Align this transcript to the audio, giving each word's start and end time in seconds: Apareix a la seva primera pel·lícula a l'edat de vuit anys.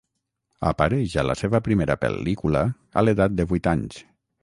Apareix 0.69 1.17
a 1.21 1.27
la 1.27 1.35
seva 1.43 1.63
primera 1.69 1.99
pel·lícula 2.07 2.65
a 3.03 3.07
l'edat 3.07 3.41
de 3.43 3.51
vuit 3.53 3.75
anys. 3.79 4.05